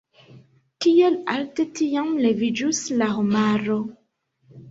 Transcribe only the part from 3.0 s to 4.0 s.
la homaro!